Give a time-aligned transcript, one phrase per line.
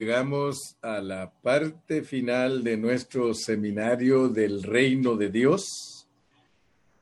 [0.00, 6.06] Llegamos a la parte final de nuestro seminario del reino de Dios.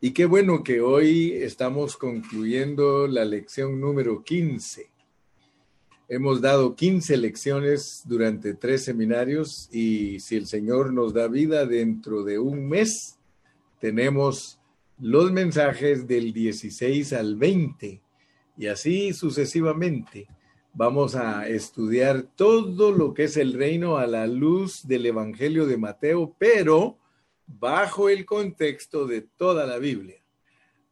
[0.00, 4.90] Y qué bueno que hoy estamos concluyendo la lección número 15.
[6.08, 12.24] Hemos dado 15 lecciones durante tres seminarios y si el Señor nos da vida dentro
[12.24, 13.18] de un mes,
[13.78, 14.58] tenemos
[14.98, 18.00] los mensajes del 16 al 20
[18.56, 20.28] y así sucesivamente
[20.76, 25.78] vamos a estudiar todo lo que es el reino a la luz del Evangelio de
[25.78, 26.98] Mateo, pero
[27.46, 30.22] bajo el contexto de toda la Biblia.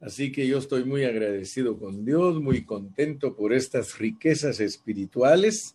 [0.01, 5.75] Así que yo estoy muy agradecido con Dios, muy contento por estas riquezas espirituales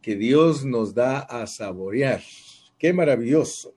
[0.00, 2.22] que Dios nos da a saborear.
[2.78, 3.74] Qué maravilloso.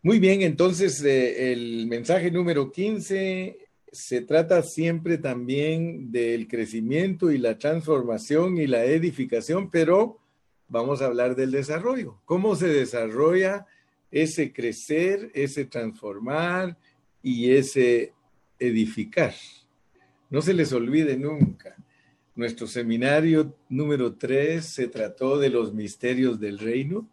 [0.00, 7.38] Muy bien, entonces eh, el mensaje número 15 se trata siempre también del crecimiento y
[7.38, 10.18] la transformación y la edificación, pero
[10.68, 12.20] vamos a hablar del desarrollo.
[12.24, 13.66] ¿Cómo se desarrolla
[14.10, 16.76] ese crecer, ese transformar
[17.22, 18.12] y ese
[18.58, 19.34] edificar?
[20.30, 21.76] No se les olvide nunca.
[22.34, 27.08] Nuestro seminario número 3 se trató de los misterios del reino.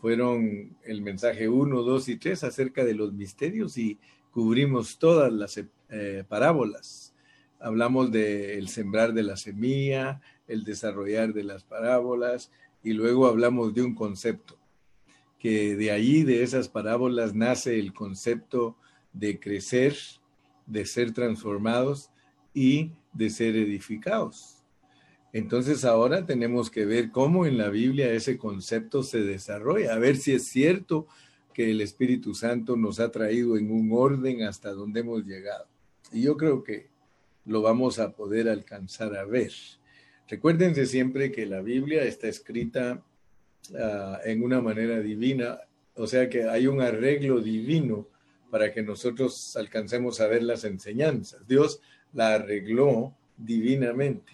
[0.00, 3.98] Fueron el mensaje 1, 2 y 3 acerca de los misterios y
[4.34, 7.14] cubrimos todas las eh, parábolas.
[7.60, 12.50] Hablamos del sembrar de la semilla, el desarrollar de las parábolas
[12.82, 14.58] y luego hablamos de un concepto,
[15.38, 18.76] que de ahí, de esas parábolas, nace el concepto
[19.12, 19.96] de crecer,
[20.66, 22.10] de ser transformados
[22.52, 24.64] y de ser edificados.
[25.32, 30.16] Entonces ahora tenemos que ver cómo en la Biblia ese concepto se desarrolla, a ver
[30.16, 31.06] si es cierto
[31.54, 35.66] que el Espíritu Santo nos ha traído en un orden hasta donde hemos llegado.
[36.12, 36.88] Y yo creo que
[37.46, 39.52] lo vamos a poder alcanzar a ver.
[40.28, 43.02] Recuérdense siempre que la Biblia está escrita
[43.78, 45.60] ah, en una manera divina,
[45.94, 48.08] o sea que hay un arreglo divino
[48.50, 51.46] para que nosotros alcancemos a ver las enseñanzas.
[51.46, 51.80] Dios
[52.12, 54.32] la arregló divinamente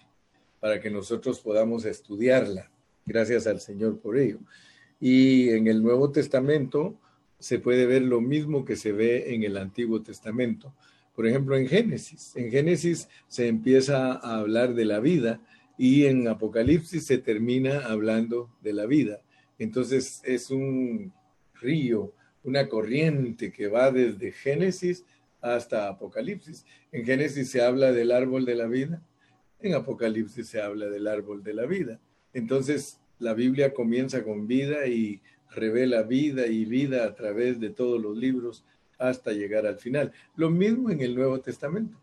[0.59, 2.71] para que nosotros podamos estudiarla.
[3.05, 4.39] Gracias al Señor por ello.
[4.99, 6.99] Y en el Nuevo Testamento
[7.41, 10.73] se puede ver lo mismo que se ve en el Antiguo Testamento.
[11.15, 12.35] Por ejemplo, en Génesis.
[12.35, 15.41] En Génesis se empieza a hablar de la vida
[15.77, 19.21] y en Apocalipsis se termina hablando de la vida.
[19.57, 21.11] Entonces es un
[21.55, 22.13] río,
[22.43, 25.03] una corriente que va desde Génesis
[25.41, 26.63] hasta Apocalipsis.
[26.91, 29.01] En Génesis se habla del árbol de la vida,
[29.59, 31.99] en Apocalipsis se habla del árbol de la vida.
[32.33, 38.01] Entonces la Biblia comienza con vida y revela vida y vida a través de todos
[38.01, 38.65] los libros
[38.97, 40.11] hasta llegar al final.
[40.35, 41.97] Lo mismo en el Nuevo Testamento.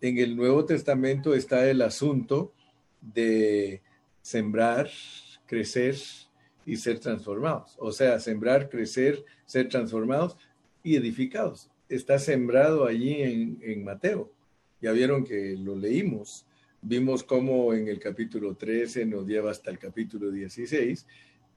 [0.00, 2.52] En el Nuevo Testamento está el asunto
[3.00, 3.82] de
[4.22, 4.88] sembrar,
[5.46, 5.96] crecer
[6.64, 7.76] y ser transformados.
[7.78, 10.36] O sea, sembrar, crecer, ser transformados
[10.82, 11.70] y edificados.
[11.88, 14.30] Está sembrado allí en, Mateo.
[14.80, 16.46] Ya vieron que lo leímos.
[16.80, 21.06] Vimos cómo en el capítulo 13 nos lleva hasta el capítulo 16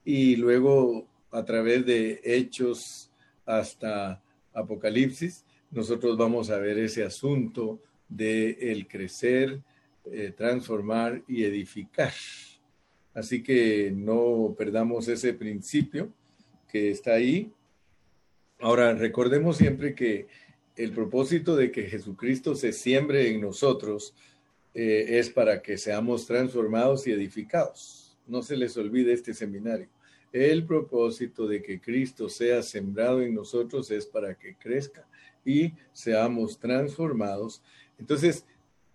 [0.04, 3.10] y luego a través de hechos
[3.44, 4.22] hasta
[4.52, 9.60] Apocalipsis, nosotros vamos a ver ese asunto de el crecer,
[10.06, 12.12] eh, transformar y edificar.
[13.14, 16.12] Así que no perdamos ese principio
[16.68, 17.52] que está ahí.
[18.60, 20.26] Ahora, recordemos siempre que
[20.76, 24.14] el propósito de que Jesucristo se siembre en nosotros
[24.74, 28.16] eh, es para que seamos transformados y edificados.
[28.26, 29.88] No se les olvide este seminario.
[30.32, 35.06] El propósito de que Cristo sea sembrado en nosotros es para que crezca
[35.44, 37.62] y seamos transformados.
[37.98, 38.44] Entonces,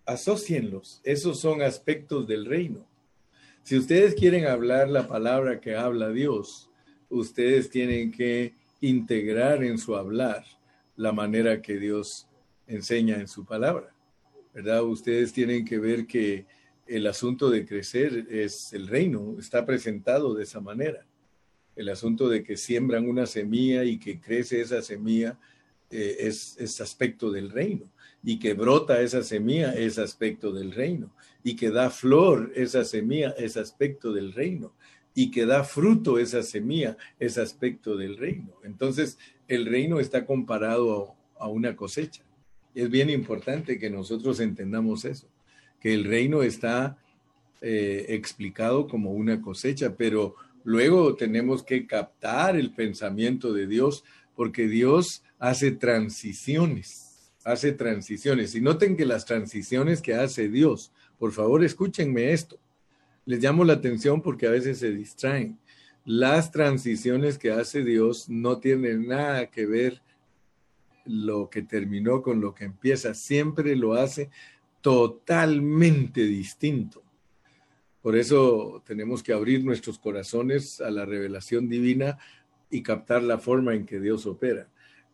[0.06, 1.00] asocienlos.
[1.02, 2.86] Esos son aspectos del reino.
[3.64, 6.70] Si ustedes quieren hablar la palabra que habla Dios,
[7.08, 10.44] ustedes tienen que integrar en su hablar
[10.96, 12.28] la manera que Dios
[12.68, 13.92] enseña en su palabra.
[14.52, 14.84] ¿Verdad?
[14.84, 16.46] Ustedes tienen que ver que
[16.86, 21.04] el asunto de crecer es el reino, está presentado de esa manera
[21.76, 25.38] el asunto de que siembran una semilla y que crece esa semilla
[25.90, 27.84] eh, es, aspecto del reino,
[28.22, 31.12] y que brota esa semilla es aspecto del reino,
[31.42, 34.72] y que da flor esa semilla es aspecto del reino,
[35.14, 38.52] y que da fruto esa semilla es aspecto del reino.
[38.64, 42.22] Entonces, el reino está comparado a, una cosecha.
[42.74, 45.28] Es bien importante que nosotros entendamos eso,
[45.78, 46.96] que el reino está
[47.60, 54.02] eh, explicado como una cosecha, pero Luego tenemos que captar el pensamiento de Dios
[54.34, 58.54] porque Dios hace transiciones, hace transiciones.
[58.54, 62.58] Y noten que las transiciones que hace Dios, por favor escúchenme esto,
[63.26, 65.58] Les llamo la atención porque a veces se distraen.
[66.04, 70.02] Las transiciones que hace Dios no tienen nada que ver
[71.06, 73.14] lo que terminó con lo que empieza.
[73.14, 74.28] Siempre lo hace
[74.82, 77.03] totalmente distinto.
[78.04, 82.18] Por eso tenemos que abrir nuestros corazones a la revelación divina
[82.68, 84.68] y captar la forma en que Dios opera.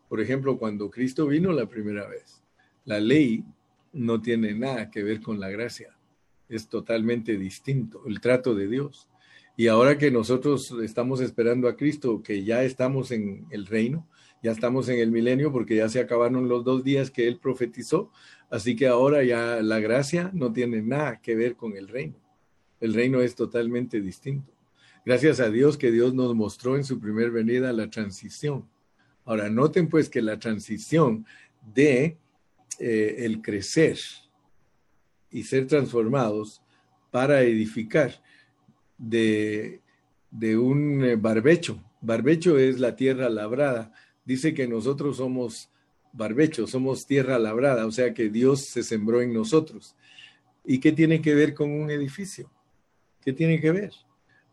[0.08, 2.42] Por ejemplo, cuando Cristo vino la primera vez,
[2.84, 3.44] la ley
[3.92, 5.96] no tiene nada que ver con la gracia.
[6.48, 9.08] Es totalmente distinto el trato de Dios.
[9.56, 14.08] Y ahora que nosotros estamos esperando a Cristo, que ya estamos en el reino,
[14.42, 18.10] ya estamos en el milenio porque ya se acabaron los dos días que Él profetizó,
[18.50, 22.16] así que ahora ya la gracia no tiene nada que ver con el reino.
[22.80, 24.52] El reino es totalmente distinto.
[25.04, 28.68] Gracias a Dios que Dios nos mostró en su primer venida la transición.
[29.24, 31.26] Ahora, noten pues que la transición
[31.74, 32.16] de
[32.78, 33.98] eh, el crecer
[35.30, 36.62] y ser transformados
[37.10, 38.22] para edificar
[38.98, 39.80] de,
[40.30, 41.82] de un eh, barbecho.
[42.00, 43.92] Barbecho es la tierra labrada.
[44.24, 45.70] Dice que nosotros somos
[46.12, 49.94] barbecho, somos tierra labrada, o sea que Dios se sembró en nosotros.
[50.64, 52.50] ¿Y qué tiene que ver con un edificio?
[53.22, 53.92] ¿Qué tiene que ver?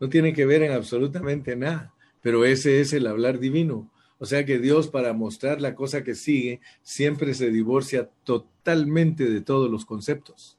[0.00, 3.90] No tiene que ver en absolutamente nada, pero ese es el hablar divino.
[4.18, 9.40] O sea que Dios para mostrar la cosa que sigue siempre se divorcia totalmente de
[9.40, 10.58] todos los conceptos.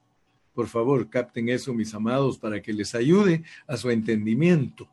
[0.54, 4.88] Por favor, capten eso, mis amados, para que les ayude a su entendimiento.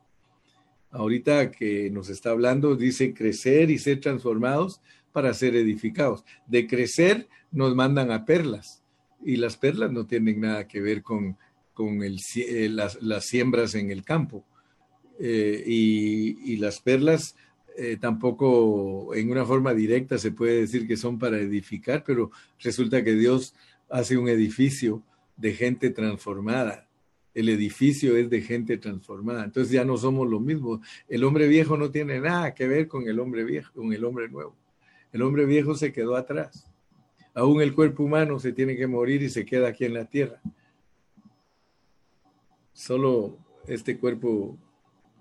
[0.90, 4.80] Ahorita que nos está hablando, dice crecer y ser transformados
[5.12, 6.24] para ser edificados.
[6.46, 8.82] De crecer nos mandan a perlas
[9.24, 11.36] y las perlas no tienen nada que ver con
[11.78, 14.44] con eh, las, las, siembras en el campo.
[15.20, 17.36] Eh, y, y, las perlas
[17.76, 23.04] eh, tampoco en una forma directa se puede decir que son para edificar, pero resulta
[23.04, 23.54] que Dios
[23.88, 25.04] hace un edificio
[25.36, 26.88] de gente transformada.
[27.32, 29.44] El edificio es de gente transformada.
[29.44, 30.80] Entonces ya no somos lo mismo.
[31.08, 34.28] El hombre viejo no tiene nada que ver con el hombre viejo, con el hombre
[34.28, 34.56] nuevo.
[35.12, 36.68] El hombre viejo se quedó atrás.
[37.34, 40.40] Aún el cuerpo humano se tiene que morir y se queda aquí en la tierra.
[42.78, 43.36] Solo
[43.66, 44.56] este cuerpo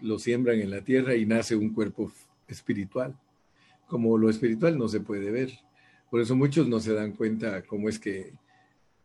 [0.02, 2.12] lo siembran en la tierra y nace un cuerpo
[2.48, 3.18] espiritual.
[3.88, 5.50] Como lo espiritual no se puede ver.
[6.12, 8.32] Por eso muchos no se dan cuenta cómo es que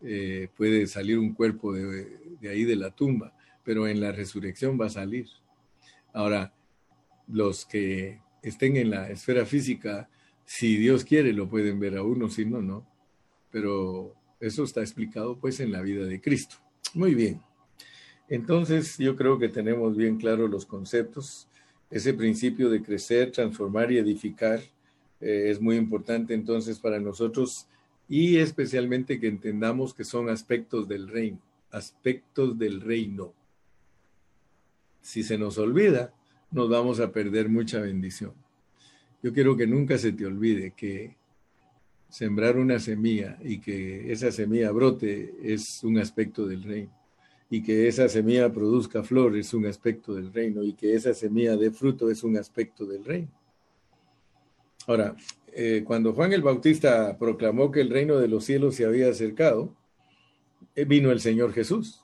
[0.03, 3.35] eh, puede salir un cuerpo de, de ahí de la tumba,
[3.65, 5.29] pero en la resurrección va a salir.
[6.13, 6.53] Ahora,
[7.29, 10.11] los que estén en la esfera física,
[10.45, 12.87] si Dios quiere, lo pueden ver a uno, si no, no.
[13.51, 16.57] Pero eso está explicado pues en la vida de Cristo.
[16.93, 17.41] Muy bien.
[18.33, 21.49] Entonces, yo creo que tenemos bien claros los conceptos.
[21.91, 24.59] Ese principio de crecer, transformar y edificar
[25.21, 27.67] eh, es muy importante entonces para nosotros
[28.09, 31.41] y especialmente que entendamos que son aspectos del reino,
[31.73, 33.35] aspectos del reino.
[35.03, 36.15] Si se nos olvida,
[36.51, 38.33] nos vamos a perder mucha bendición.
[39.23, 41.19] Yo quiero que nunca se te olvide que
[42.09, 47.02] sembrar una semilla y que esa semilla brote es un aspecto del reino
[47.53, 51.55] y que esa semilla produzca flor es un aspecto del reino y que esa semilla
[51.55, 53.29] dé fruto es un aspecto del reino.
[54.87, 55.15] Ahora,
[55.53, 59.77] eh, cuando Juan el Bautista proclamó que el reino de los cielos se había acercado,
[60.75, 62.03] eh, vino el Señor Jesús.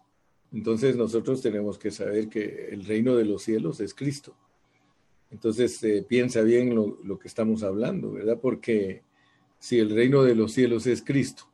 [0.52, 4.36] Entonces nosotros tenemos que saber que el reino de los cielos es Cristo.
[5.30, 8.38] Entonces eh, piensa bien lo, lo que estamos hablando, ¿verdad?
[8.38, 9.00] Porque
[9.58, 11.44] si el reino de los cielos es Cristo,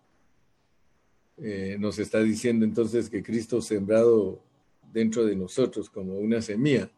[1.39, 4.41] eh, nos está diciendo entonces que Cristo sembrado
[4.93, 6.91] dentro de nosotros como una semilla,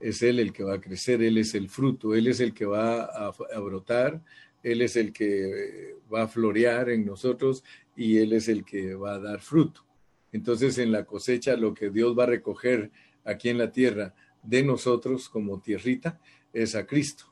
[0.00, 2.64] es Él el que va a crecer, Él es el fruto, Él es el que
[2.64, 4.22] va a, brotar,
[4.62, 7.62] Él es el que va a florear en nosotros
[7.96, 9.84] y Él es el que va a dar fruto.
[10.32, 12.90] Entonces en la cosecha lo que Dios va a recoger
[13.24, 16.20] aquí en la tierra de nosotros como tierrita
[16.52, 17.26] es a Cristo,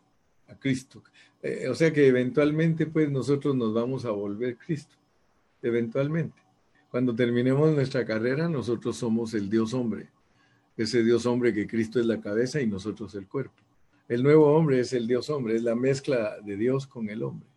[0.48, 1.02] a Cristo.
[1.42, 4.96] Eh, o sea que eventualmente pues nosotros nos vamos a volver Cristo,
[5.62, 6.41] eventualmente.
[6.92, 10.10] Cuando terminemos nuestra carrera, nosotros somos el Dios hombre,
[10.76, 13.62] ese Dios hombre que Cristo es la cabeza y nosotros el cuerpo.
[14.08, 17.48] El nuevo hombre es el Dios hombre, es la mezcla de Dios con el hombre.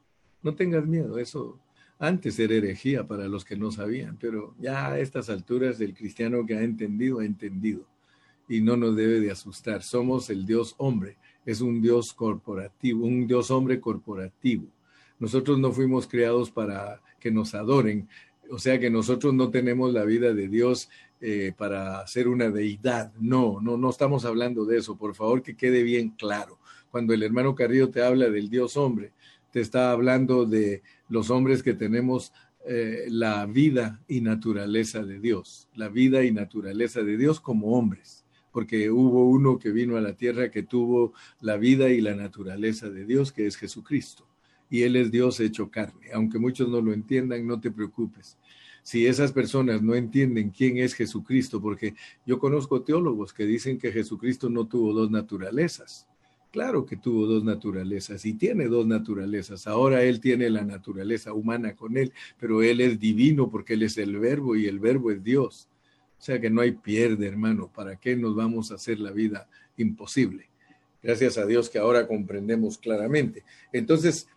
[0.41, 1.59] No tengas miedo, eso
[1.99, 6.45] antes era herejía para los que no sabían, pero ya a estas alturas el cristiano
[6.45, 7.85] que ha entendido, ha entendido
[8.47, 9.83] y no nos debe de asustar.
[9.83, 14.67] Somos el Dios hombre, es un Dios corporativo, un Dios hombre corporativo.
[15.19, 18.07] Nosotros no fuimos creados para que nos adoren,
[18.49, 20.89] o sea que nosotros no tenemos la vida de Dios
[21.21, 23.13] eh, para ser una deidad.
[23.19, 24.97] No, no, no estamos hablando de eso.
[24.97, 26.59] Por favor, que quede bien claro.
[26.91, 29.13] Cuando el hermano Carrillo te habla del Dios hombre,
[29.51, 32.33] te está hablando de los hombres que tenemos
[32.67, 38.25] eh, la vida y naturaleza de Dios, la vida y naturaleza de Dios como hombres,
[38.51, 42.89] porque hubo uno que vino a la tierra que tuvo la vida y la naturaleza
[42.89, 44.27] de Dios, que es Jesucristo.
[44.69, 46.11] Y Él es Dios hecho carne.
[46.13, 48.37] Aunque muchos no lo entiendan, no te preocupes
[48.85, 53.91] si esas personas no entienden quién es Jesucristo, porque yo conozco teólogos que dicen que
[53.91, 56.05] Jesucristo no tuvo dos naturalezas.
[56.51, 59.65] Claro que tuvo dos naturalezas y tiene dos naturalezas.
[59.65, 63.97] Ahora Él tiene la naturaleza humana con Él, pero Él es divino porque Él es
[63.97, 65.67] el verbo y el verbo es Dios.
[66.19, 67.71] O sea que no hay pierde, hermano.
[67.73, 70.45] ¿Para qué nos vamos a hacer la vida imposible?
[71.01, 73.43] Gracias a Dios que ahora comprendemos claramente.
[73.73, 74.27] Entonces,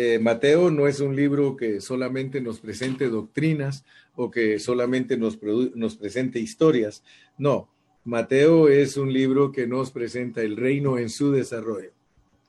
[0.00, 5.40] eh, Mateo no es un libro que solamente nos presente doctrinas o que solamente nos,
[5.74, 7.02] nos presente historias.
[7.36, 7.68] No,
[8.04, 11.90] Mateo es un libro que nos presenta el reino en su desarrollo.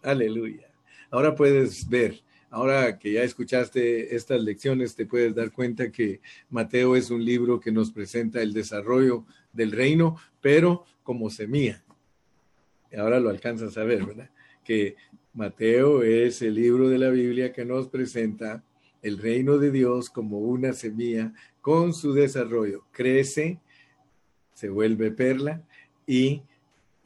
[0.04, 0.72] Aleluya.
[1.10, 6.96] Ahora puedes ver, ahora que ya escuchaste estas lecciones, te puedes dar cuenta que Mateo
[6.96, 11.84] es un libro que nos presenta el desarrollo del reino, pero como semilla.
[12.96, 14.30] Ahora lo alcanzas a ver, ¿verdad?
[14.64, 14.98] Que
[15.40, 18.62] Mateo es el libro de la Biblia que nos presenta
[19.02, 22.84] el reino de Dios como una semilla con su desarrollo.
[22.92, 23.62] Crece,
[24.54, 25.64] se vuelve perla
[26.06, 26.42] y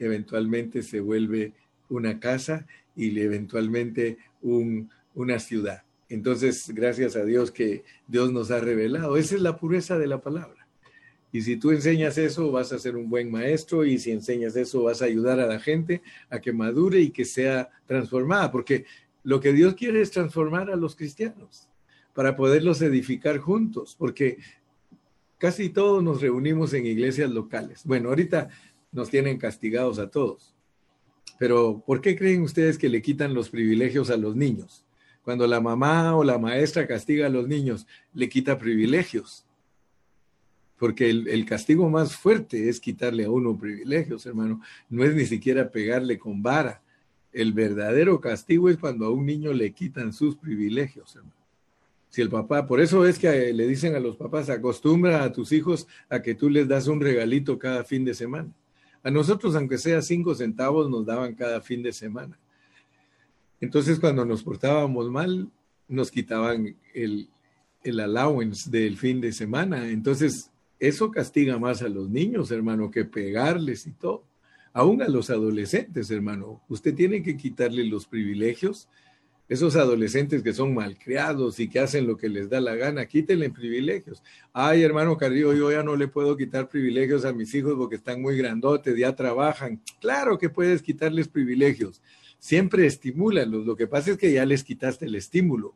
[0.00, 1.52] eventualmente se vuelve
[1.88, 5.84] una casa y eventualmente una ciudad.
[6.08, 9.16] Entonces, gracias a Dios que Dios nos ha revelado.
[9.16, 10.63] Esa es la pureza de la palabra.
[11.34, 14.84] Y si tú enseñas eso, vas a ser un buen maestro y si enseñas eso,
[14.84, 16.00] vas a ayudar a la gente
[16.30, 18.84] a que madure y que sea transformada, porque
[19.24, 21.68] lo que Dios quiere es transformar a los cristianos
[22.12, 24.38] para poderlos edificar juntos, porque
[25.36, 27.82] casi todos nos reunimos en iglesias locales.
[27.84, 28.50] Bueno, ahorita
[28.92, 30.54] nos tienen castigados a todos,
[31.36, 34.84] pero ¿por qué creen ustedes que le quitan los privilegios a los niños?
[35.24, 39.44] Cuando la mamá o la maestra castiga a los niños, le quita privilegios
[40.78, 44.60] porque el, castigo más fuerte es quitarle a uno privilegios, hermano.
[44.88, 46.82] No es ni siquiera pegarle con vara.
[47.32, 51.34] El verdadero castigo es cuando a un niño le quitan sus privilegios, hermano.
[52.08, 55.50] Si el papá, por eso es que le dicen a los papás, acostumbra a tus
[55.50, 58.52] hijos a que tú les das un regalito cada fin de semana.
[59.02, 62.38] A nosotros, aunque sea cinco centavos, nos daban cada fin de semana.
[63.60, 65.50] Entonces, cuando nos portábamos mal,
[65.88, 67.28] nos quitaban el,
[67.82, 69.90] el allowance del fin de semana.
[69.90, 70.50] Entonces,
[70.88, 74.24] eso castiga más a los niños, hermano, que pegarles y todo.
[74.74, 76.62] Aún a los adolescentes, hermano.
[76.68, 78.88] Usted tiene que quitarle los privilegios.
[79.48, 83.48] Esos adolescentes que son malcriados y que hacen lo que les da la gana, quítenle
[83.48, 84.22] privilegios.
[84.52, 88.20] Ay, hermano Carrillo, yo ya no le puedo quitar privilegios a mis hijos porque están
[88.20, 89.80] muy grandotes, ya trabajan.
[90.00, 92.02] Claro que puedes quitarles privilegios.
[92.38, 93.64] Siempre estimúlalos.
[93.64, 95.74] Lo que pasa es que ya les quitaste el estímulo.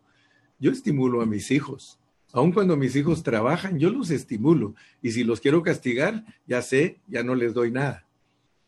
[0.59, 1.99] Yo estimulo a mis hijos
[2.33, 4.75] Aun cuando mis hijos trabajan, yo los estimulo.
[5.03, 8.07] Y si los quiero castigar, ya sé, ya no les doy nada.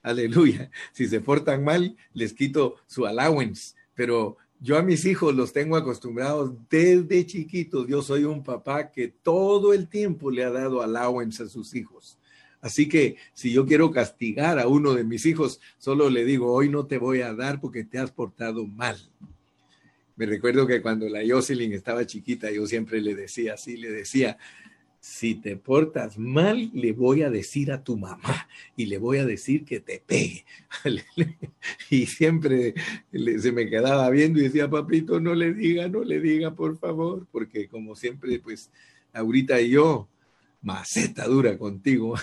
[0.02, 0.70] Aleluya.
[0.92, 3.74] Si se portan mal, les quito su allowance.
[3.94, 7.86] Pero yo a mis hijos los tengo acostumbrados desde chiquitos.
[7.86, 12.18] Yo soy un papá que todo el tiempo le ha dado allowance a sus hijos.
[12.62, 16.68] Así que si yo quiero castigar a uno de mis hijos, solo le digo, hoy
[16.68, 18.98] no te voy a dar porque te has portado mal.
[20.20, 24.36] Me recuerdo que cuando la Jocelyn estaba chiquita, yo siempre le decía así, le decía,
[25.00, 28.46] si te portas mal, le voy a decir a tu mamá
[28.76, 30.44] y le voy a decir que te pegue.
[31.88, 32.74] y siempre
[33.10, 37.26] se me quedaba viendo y decía, papito, no le diga, no le diga, por favor,
[37.32, 38.70] porque como siempre, pues,
[39.14, 40.06] ahorita yo,
[40.60, 42.14] maceta dura contigo.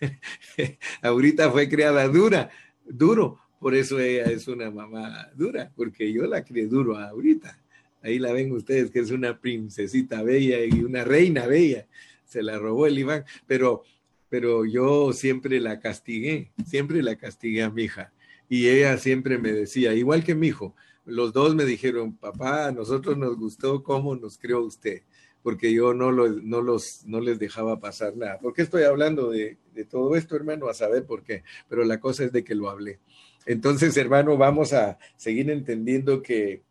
[1.00, 2.50] ahorita fue creada dura,
[2.84, 7.60] duro, por eso ella es una mamá dura, porque yo la crié duro ahorita.
[8.02, 11.86] Ahí la ven ustedes, que es una princesita bella y una reina bella.
[12.24, 13.82] Se la robó el Iván, pero,
[14.30, 18.14] pero yo siempre la castigué, siempre la castigué a mi hija.
[18.48, 20.74] Y ella siempre me decía, igual que mi hijo,
[21.04, 25.02] los dos me dijeron, papá, a nosotros nos gustó cómo nos creó usted,
[25.42, 28.38] porque yo no, no, los, no les dejaba pasar nada.
[28.38, 30.68] ¿Por qué estoy hablando de, de todo esto, hermano?
[30.68, 33.00] A saber por qué, pero la cosa es de que lo hablé.
[33.46, 36.62] Entonces, hermano, vamos a seguir entendiendo que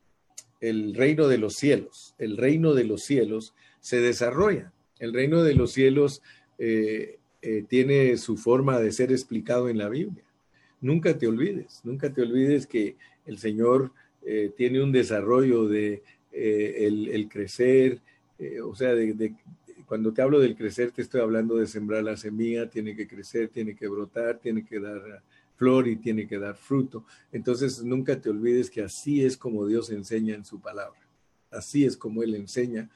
[0.62, 4.72] el reino de los cielos, el reino de los cielos se desarrolla.
[5.00, 6.22] El reino de los cielos
[6.58, 10.24] eh, eh, tiene su forma de ser explicado en la Biblia.
[10.82, 13.92] Nunca te olvides, nunca te olvides que el Señor
[14.26, 18.00] eh, tiene un desarrollo de el, crecer,
[18.64, 18.94] o sea,
[19.88, 23.50] cuando te hablo del crecer, te estoy hablando de sembrar la semilla, tiene que crecer,
[23.50, 25.24] tiene que brotar, tiene que dar
[25.60, 27.06] flor y tiene que dar fruto.
[27.34, 31.00] Entonces nunca te olvides que así es como Dios enseña en su palabra.
[31.52, 32.90] Así es como Él enseña.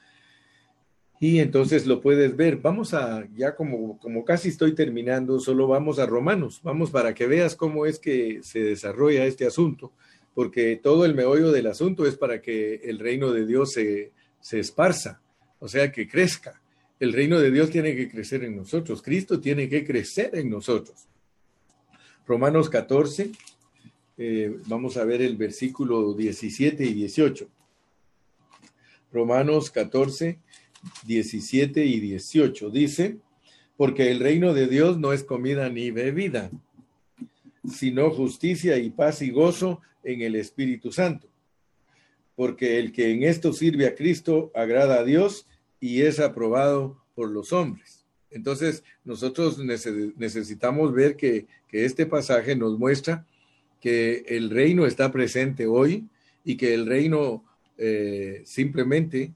[1.20, 2.56] Y entonces lo puedes ver.
[2.56, 6.60] Vamos a, ya como, como casi estoy terminando, solo vamos a Romanos.
[6.62, 9.92] Vamos para que veas cómo es que se desarrolla este asunto,
[10.34, 14.58] porque todo el meollo del asunto es para que el reino de Dios se, se
[14.58, 15.20] esparza,
[15.60, 16.60] o sea, que crezca.
[16.98, 19.02] El reino de Dios tiene que crecer en nosotros.
[19.02, 21.06] Cristo tiene que crecer en nosotros.
[22.26, 23.32] Romanos 14,
[24.16, 27.48] eh, vamos a ver el versículo 17 y 18.
[29.12, 30.38] Romanos 14,
[31.04, 33.18] 17 y 18 dice,
[33.76, 36.50] porque el reino de Dios no es comida ni bebida,
[37.68, 41.28] sino justicia y paz y gozo en el Espíritu Santo.
[42.36, 45.46] Porque el que en esto sirve a Cristo agrada a Dios
[45.78, 48.03] y es aprobado por los hombres.
[48.34, 53.26] Entonces, nosotros necesitamos ver que, este pasaje nos muestra
[53.80, 56.06] que el reino está presente hoy
[56.44, 57.44] y que el reino
[57.78, 59.32] eh, simplemente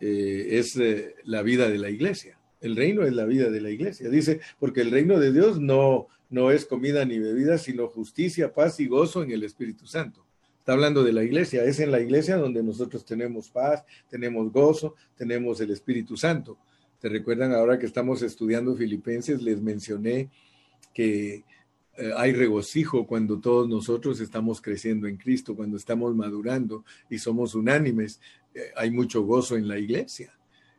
[0.00, 2.38] eh, es eh, la vida de la iglesia.
[2.62, 4.08] El reino es la vida de la iglesia.
[4.08, 8.80] Dice, porque el reino de Dios no, no es comida ni bebida, sino justicia, paz
[8.80, 10.24] y gozo en el Espíritu Santo.
[10.58, 11.62] Está hablando de la iglesia.
[11.64, 16.56] Es en la iglesia donde nosotros tenemos paz, tenemos gozo, tenemos el Espíritu Santo.
[17.06, 19.40] ¿Te recuerdan ahora que estamos estudiando Filipenses?
[19.40, 20.28] Les mencioné
[20.92, 21.44] que
[21.96, 27.54] eh, hay regocijo cuando todos nosotros estamos creciendo en Cristo, cuando estamos madurando y somos
[27.54, 28.20] unánimes.
[28.52, 30.36] Eh, hay mucho gozo en la iglesia.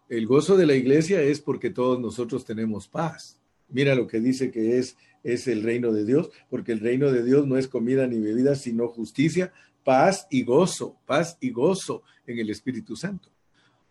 [0.09, 3.39] El gozo de la iglesia es porque todos nosotros tenemos paz.
[3.69, 7.23] Mira lo que dice que es, es el reino de Dios, porque el reino de
[7.23, 9.53] Dios no es comida ni bebida, sino justicia,
[9.85, 13.31] paz y gozo, paz y gozo en el Espíritu Santo.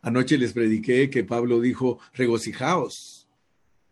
[0.06, 3.26] Anoche les prediqué que Pablo dijo, regocijaos.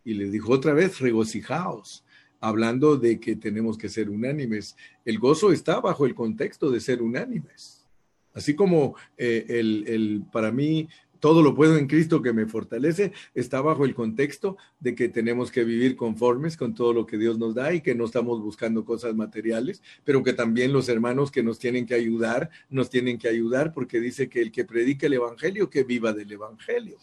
[0.04, 2.04] Y les dijo otra vez, regocijaos
[2.38, 4.76] hablando de que tenemos que ser unánimes.
[5.04, 7.85] El gozo está bajo el contexto de ser unánimes.
[8.33, 10.88] Así como eh, el, el, para mí,
[11.25, 15.50] todo lo puedo en Cristo que me fortalece, está bajo el contexto de que tenemos
[15.50, 18.85] que vivir conformes con todo lo que Dios nos da y que no estamos buscando
[18.85, 23.28] cosas materiales, pero que también los hermanos que nos tienen que ayudar, nos tienen que
[23.28, 26.98] ayudar porque dice que el que predica el Evangelio, que viva del Evangelio.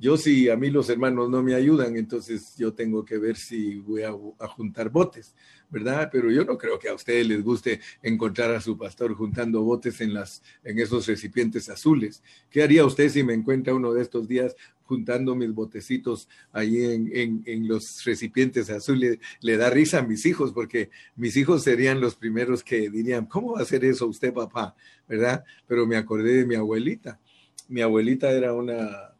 [0.00, 3.74] Yo si a mí los hermanos no me ayudan, entonces yo tengo que ver si
[3.80, 4.12] voy a,
[4.48, 5.34] juntar botes,
[5.68, 6.08] ¿verdad?
[6.10, 10.00] Pero yo no creo que a ustedes les guste encontrar a su pastor juntando botes
[10.00, 12.22] en, las, en esos recipientes azules.
[12.48, 17.42] ¿Qué haría usted si me encuentra uno de estos días juntando mis botecitos ahí en,
[17.44, 19.18] en, los recipientes azules?
[19.42, 23.52] Le da risa a mis hijos porque mis hijos serían los primeros que dirían, ¿cómo
[23.52, 24.74] va a hacer eso usted, papá?
[25.06, 25.44] ¿Verdad?
[25.66, 27.20] Pero me acordé de mi abuelita.
[27.68, 29.10] Mi abuelita era una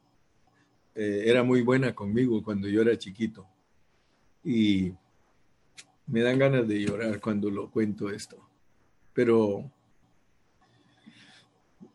[1.02, 3.46] eh, era muy buena conmigo cuando yo era chiquito.
[4.44, 4.92] Y
[6.06, 8.36] me dan ganas de llorar cuando lo cuento esto.
[9.14, 9.72] Pero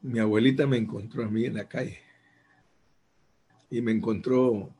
[0.02, 2.00] mi abuelita me encontró a mí en la calle
[3.70, 4.74] y me encontró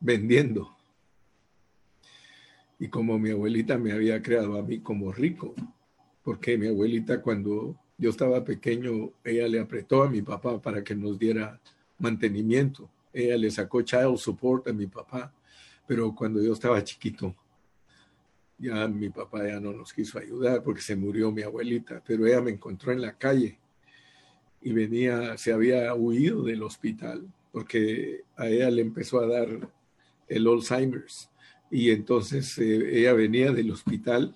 [0.00, 0.76] vendiendo.
[2.78, 5.54] Y como mi abuelita me había creado a mí como rico,
[6.22, 10.94] porque mi abuelita cuando yo estaba pequeño, ella le apretó a mi papá para que
[10.94, 11.58] nos diera
[11.98, 15.32] mantenimiento ella le sacó child support a mi papá,
[15.86, 17.34] pero cuando yo estaba chiquito,
[18.58, 22.40] ya mi papá ya no nos quiso ayudar porque se murió mi abuelita, pero ella
[22.40, 23.58] me encontró en la calle
[24.60, 29.48] y venía, se había huido del hospital porque a ella le empezó a dar
[30.28, 31.30] el Alzheimer's.
[31.70, 34.34] Y entonces eh, ella venía del hospital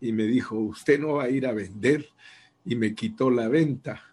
[0.00, 2.08] y me dijo, usted no va a ir a vender
[2.64, 4.09] y me quitó la venta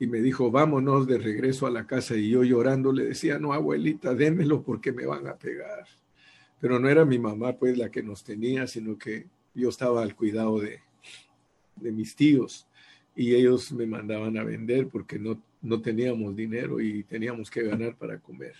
[0.00, 2.16] y me dijo, vámonos de regreso a la casa.
[2.16, 5.86] Y yo llorando le decía, no, abuelita, démelo porque me van a pegar.
[6.58, 10.16] Pero no era mi mamá, pues, la que nos tenía, sino que yo estaba al
[10.16, 10.80] cuidado de,
[11.76, 12.66] de mis tíos
[13.14, 17.94] y ellos me mandaban a vender porque no, no teníamos dinero y teníamos que ganar
[17.96, 18.54] para comer.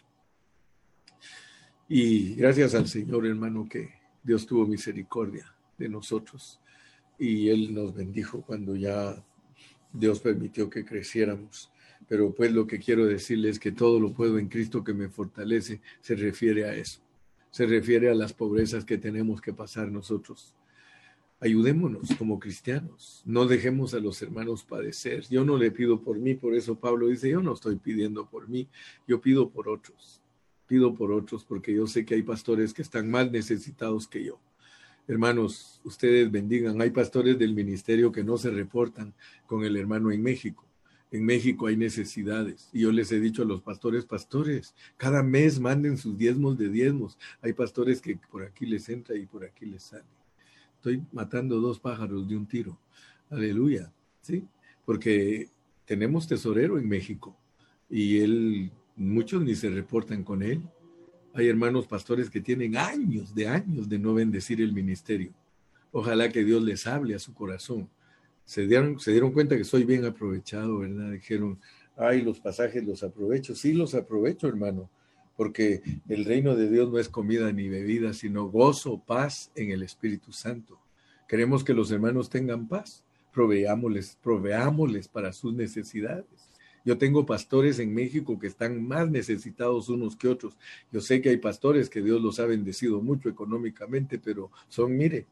[1.89, 3.89] Y gracias al Señor, hermano, que
[4.23, 6.61] Dios tuvo misericordia de nosotros
[7.19, 9.25] y Él nos bendijo cuando ya
[9.93, 11.71] Dios permitió que creciéramos.
[12.09, 15.09] Pero pues lo que quiero decirles es que todo lo puedo en Cristo que me
[15.09, 17.01] fortalece, se refiere a eso.
[17.51, 20.55] Se refiere a las pobrezas que tenemos que pasar nosotros.
[21.41, 25.25] Ayudémonos como cristianos, no dejemos a los hermanos padecer.
[25.31, 28.49] Yo no le pido por mí, por eso Pablo dice, yo no estoy pidiendo por
[28.49, 28.69] mí,
[29.09, 30.21] yo pido por otros.
[30.67, 34.41] Pido por otros porque yo sé que hay pastores que están más necesitados que yo
[35.09, 36.81] Hermanos, ustedes bendigan.
[36.81, 39.13] Hay pastores del ministerio que no se reportan
[39.47, 40.65] con el hermano en México.
[41.11, 42.69] En México hay necesidades.
[42.73, 46.69] Y yo les he dicho a los pastores, pastores, cada mes manden sus diezmos de
[46.69, 47.19] diezmos.
[47.43, 50.05] Hay pastores que por aquí les entra y por aquí les sale.
[50.77, 52.79] Estoy matando dos pájaros de un tiro.
[53.29, 53.93] Aleluya.
[54.23, 54.47] ¿Sí?
[54.85, 55.49] Porque
[55.85, 57.37] tenemos tesorero en México
[57.89, 60.63] y él muchos ni se reportan con él.
[61.33, 65.33] Hay hermanos pastores que tienen años de años de no bendecir el ministerio.
[65.93, 67.89] Ojalá que Dios les hable a su corazón.
[68.45, 71.13] Se dieron, se dieron cuenta que soy bien aprovechado, ¿verdad?
[71.13, 71.59] Dijeron,
[71.97, 73.55] ay, los pasajes los aprovecho.
[73.55, 74.91] Sí, los aprovecho, hermano,
[75.37, 79.83] porque el reino de Dios no es comida ni bebida, sino gozo, paz en el
[79.83, 80.81] Espíritu Santo.
[81.29, 83.05] Queremos que los hermanos tengan paz.
[83.33, 86.50] Proveámosles, proveámosles para sus necesidades.
[86.85, 90.57] Yo tengo pastores en México que están más necesitados unos que otros.
[90.91, 95.27] Yo sé que hay pastores que Dios los ha bendecido mucho económicamente, pero son, mire,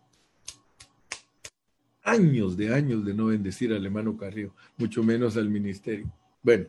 [2.02, 6.10] años de años de no bendecir al hermano Carrillo, mucho menos al ministerio.
[6.42, 6.66] Bueno,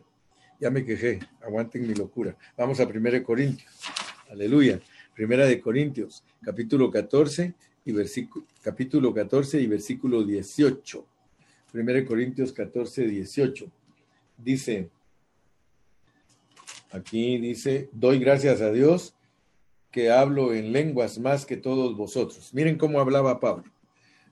[0.58, 2.36] ya me quejé, aguanten mi locura.
[2.56, 3.72] Vamos a 1 Corintios.
[4.30, 4.80] Aleluya.
[5.14, 11.06] Primera de Corintios, capítulo 14 y versículo capítulo 14 y versículo 18.
[11.72, 13.70] 1 Corintios 14, 18
[14.42, 14.90] dice,
[16.90, 19.14] aquí dice, doy gracias a Dios
[19.90, 22.54] que hablo en lenguas más que todos vosotros.
[22.54, 23.64] Miren cómo hablaba Pablo.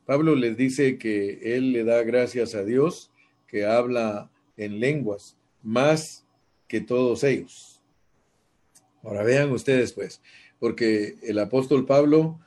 [0.07, 3.11] Pablo les dice que él le da gracias a Dios
[3.47, 6.27] que habla en lenguas más
[6.67, 7.83] que todos ellos.
[9.03, 10.21] Ahora vean ustedes pues,
[10.59, 12.39] porque el apóstol Pablo,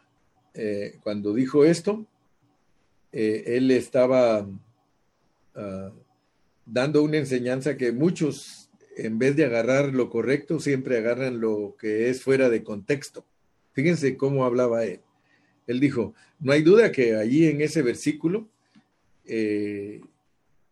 [0.54, 2.06] eh, cuando dijo esto,
[3.12, 5.92] eh, él estaba uh,
[6.66, 12.10] dando una enseñanza que muchos, en vez de agarrar lo correcto, siempre agarran lo que
[12.10, 13.26] es fuera de contexto.
[13.74, 15.00] Fíjense cómo hablaba él.
[15.68, 18.50] Él dijo, no hay duda que allí en ese versículo,
[19.26, 20.02] eh,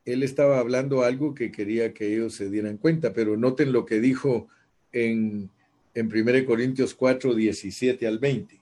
[0.06, 4.00] él estaba hablando algo que quería que ellos se dieran cuenta, pero noten lo que
[4.00, 4.48] dijo
[4.92, 5.50] en,
[5.94, 8.60] en 1 Corintios 4, 17 al 20.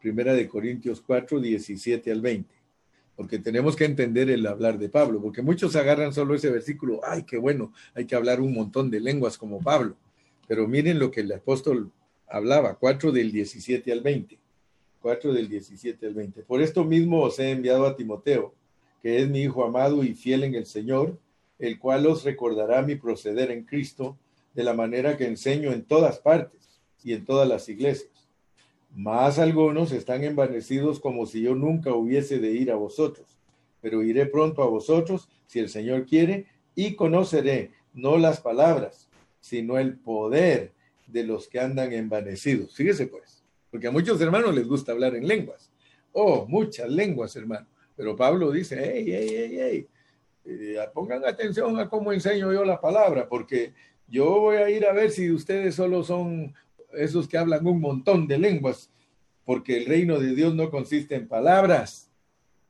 [0.00, 2.57] Primera de Corintios 4, 17 al 20
[3.18, 7.24] porque tenemos que entender el hablar de Pablo, porque muchos agarran solo ese versículo, ay,
[7.24, 9.96] qué bueno, hay que hablar un montón de lenguas como Pablo,
[10.46, 11.90] pero miren lo que el apóstol
[12.28, 14.38] hablaba, 4 del 17 al 20,
[15.02, 16.42] 4 del 17 al 20.
[16.44, 18.54] Por esto mismo os he enviado a Timoteo,
[19.02, 21.18] que es mi hijo amado y fiel en el Señor,
[21.58, 24.16] el cual os recordará mi proceder en Cristo
[24.54, 28.17] de la manera que enseño en todas partes y en todas las iglesias
[28.94, 33.38] más algunos están envanecidos como si yo nunca hubiese de ir a vosotros,
[33.80, 39.08] pero iré pronto a vosotros si el Señor quiere y conoceré no las palabras,
[39.40, 40.72] sino el poder
[41.06, 42.74] de los que andan envanecidos.
[42.74, 45.70] Fíjese pues, porque a muchos hermanos les gusta hablar en lenguas.
[46.12, 47.66] Oh, muchas lenguas, hermano.
[47.96, 49.88] Pero Pablo dice, hey, hey, hey, hey,
[50.44, 53.74] eh, pongan atención a cómo enseño yo la palabra, porque
[54.06, 56.54] yo voy a ir a ver si ustedes solo son
[56.92, 58.90] esos que hablan un montón de lenguas,
[59.44, 62.10] porque el reino de Dios no consiste en palabras,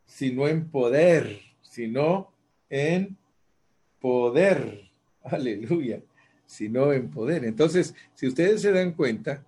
[0.07, 2.33] sino en poder, sino
[2.70, 3.16] en
[4.00, 4.90] poder.
[5.22, 6.00] Aleluya,
[6.46, 7.44] sino en poder.
[7.44, 9.44] Entonces, si ustedes se dan cuenta,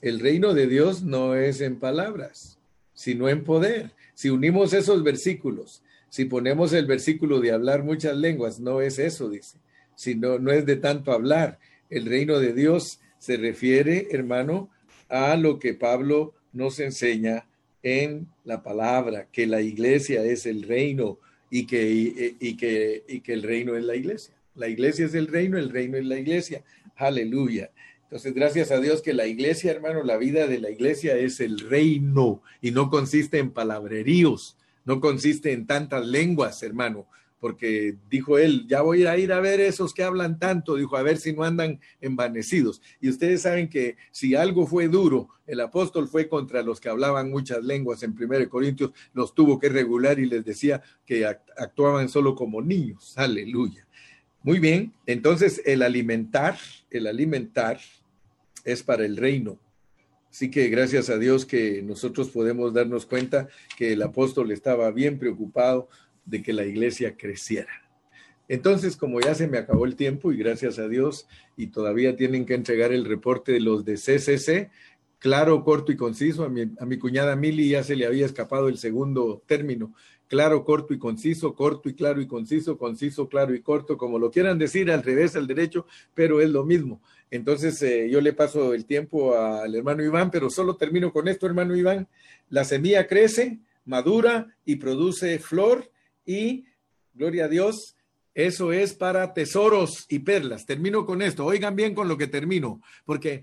[0.00, 2.58] el reino de Dios no es en palabras,
[2.94, 3.92] sino en poder.
[4.14, 9.28] Si unimos esos versículos, si ponemos el versículo de hablar muchas lenguas, no es eso,
[9.28, 9.58] dice,
[9.94, 11.58] sino no es de tanto hablar.
[11.90, 14.70] El reino de Dios se refiere, hermano,
[15.08, 17.46] a lo que Pablo nos enseña
[17.82, 21.18] en la palabra, que la iglesia es el reino
[21.50, 24.34] y que, y, que, y que el reino es la iglesia.
[24.54, 26.64] La iglesia es el reino, el reino es la iglesia.
[26.96, 27.70] Aleluya.
[28.04, 31.60] Entonces, gracias a Dios que la iglesia, hermano, la vida de la iglesia es el
[31.60, 37.06] reino y no consiste en palabreríos, no consiste en tantas lenguas, hermano,
[37.40, 41.02] porque dijo él, ya voy a ir a ver esos que hablan tanto, dijo, a
[41.02, 42.82] ver si no andan envanecidos.
[43.00, 47.30] Y ustedes saben que si algo fue duro, el apóstol fue contra los que hablaban
[47.30, 52.34] muchas lenguas en 1 Corintios, los tuvo que regular y les decía que actuaban solo
[52.34, 53.16] como niños.
[53.16, 53.86] Aleluya.
[54.42, 56.56] Muy bien, entonces el alimentar,
[56.90, 57.78] el alimentar
[58.64, 59.58] es para el reino.
[60.30, 65.18] Así que gracias a Dios que nosotros podemos darnos cuenta que el apóstol estaba bien
[65.18, 65.88] preocupado
[66.28, 67.70] de que la iglesia creciera.
[68.48, 72.46] Entonces, como ya se me acabó el tiempo y gracias a Dios, y todavía tienen
[72.46, 74.70] que entregar el reporte de los de CCC,
[75.18, 78.68] claro, corto y conciso, a mi, a mi cuñada Mili ya se le había escapado
[78.68, 79.94] el segundo término,
[80.28, 84.30] claro, corto y conciso, corto y claro y conciso, conciso, claro y corto, como lo
[84.30, 87.02] quieran decir, al revés, al derecho, pero es lo mismo.
[87.30, 91.46] Entonces, eh, yo le paso el tiempo al hermano Iván, pero solo termino con esto,
[91.46, 92.08] hermano Iván.
[92.48, 95.90] La semilla crece, madura y produce flor
[96.28, 96.66] y,
[97.14, 97.96] gloria a Dios,
[98.34, 100.66] eso es para tesoros y perlas.
[100.66, 101.44] Termino con esto.
[101.44, 103.42] Oigan bien con lo que termino, porque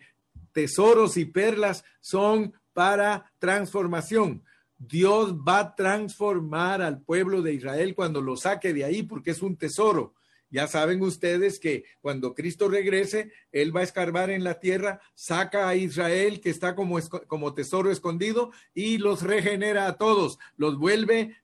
[0.53, 4.43] tesoros y perlas son para transformación.
[4.77, 9.41] Dios va a transformar al pueblo de Israel cuando lo saque de ahí porque es
[9.41, 10.13] un tesoro.
[10.51, 15.67] Ya saben ustedes que cuando Cristo regrese, Él va a escarbar en la tierra, saca
[15.67, 21.35] a Israel que está como, como tesoro escondido y los regenera a todos, los vuelve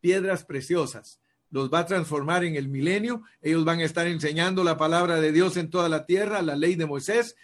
[0.00, 3.22] piedras preciosas los va a transformar en el milenio.
[3.40, 6.74] Ellos van a estar enseñando la palabra de Dios en toda la tierra, la ley
[6.74, 7.36] de Moisés,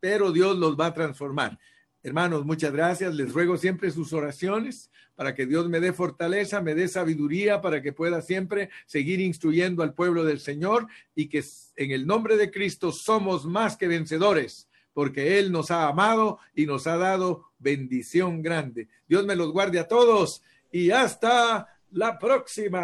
[0.00, 1.58] pero Dios los va a transformar.
[2.02, 3.14] Hermanos, muchas gracias.
[3.14, 7.82] Les ruego siempre sus oraciones para que Dios me dé fortaleza, me dé sabiduría para
[7.82, 11.44] que pueda siempre seguir instruyendo al pueblo del Señor y que
[11.74, 16.66] en el nombre de Cristo somos más que vencedores, porque Él nos ha amado y
[16.66, 18.86] nos ha dado bendición grande.
[19.08, 22.76] Dios me los guarde a todos y hasta la próxima.